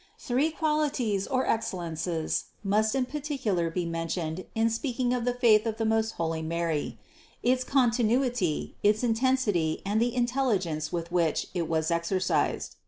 497. 0.17 0.51
Three 0.51 0.57
qualities 0.59 1.27
or 1.27 1.45
excellences 1.45 2.45
must 2.63 2.95
in 2.95 3.05
particular 3.05 3.69
be 3.69 3.85
mentioned 3.85 4.45
in 4.55 4.71
speaking 4.71 5.13
of 5.13 5.25
the 5.25 5.33
faith 5.35 5.67
of 5.67 5.77
the 5.77 5.85
most 5.85 6.13
holy 6.13 6.41
Mary: 6.41 6.97
its 7.43 7.63
continuity, 7.63 8.73
its 8.81 9.03
intensity 9.03 9.79
and 9.85 10.01
the 10.01 10.15
intelligence 10.15 10.91
with 10.91 11.11
which 11.11 11.45
it 11.53 11.69
was 11.69 11.91
exercised. 11.91 12.77